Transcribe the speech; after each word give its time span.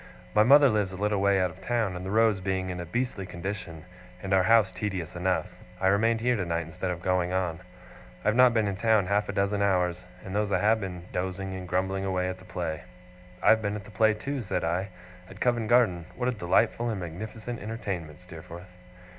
My 0.33 0.41
mother 0.41 0.67
lives 0.67 0.91
a 0.91 0.95
little 0.97 1.21
way 1.21 1.39
out 1.39 1.51
of 1.51 1.61
town; 1.61 1.95
and 1.95 2.03
the 2.03 2.09
roads 2.09 2.39
being 2.39 2.71
in 2.71 2.79
a 2.79 2.87
beastly 2.87 3.27
condition, 3.27 3.85
and 4.23 4.33
our 4.33 4.41
house 4.41 4.71
tedious 4.71 5.15
enough, 5.15 5.45
I 5.79 5.89
remained 5.89 6.21
here 6.21 6.35
tonight 6.35 6.65
instead 6.65 6.89
of 6.89 7.03
going 7.03 7.33
on. 7.33 7.59
I 8.25 8.29
have 8.29 8.35
not 8.35 8.51
been 8.51 8.67
in 8.67 8.77
town 8.77 9.05
half 9.05 9.29
a 9.29 9.31
dozen 9.31 9.61
hours, 9.61 10.03
and 10.25 10.33
those 10.33 10.51
I 10.51 10.57
have 10.57 10.81
been 10.81 11.03
dozing 11.13 11.53
and 11.53 11.67
grumbling 11.67 12.03
away 12.03 12.27
at 12.29 12.39
the 12.39 12.45
play.' 12.45 12.81
'I 13.43 13.49
have 13.51 13.61
been 13.61 13.75
at 13.75 13.83
the 13.85 13.91
play, 13.91 14.15
too,' 14.15 14.41
said 14.41 14.63
I. 14.63 14.87
'At 15.29 15.39
Covent 15.39 15.67
Garden. 15.69 16.07
What 16.15 16.27
a 16.27 16.31
delightful 16.31 16.89
and 16.89 16.99
magnificent 16.99 17.59
entertainment, 17.61 18.21
Steerforth! 18.21 18.71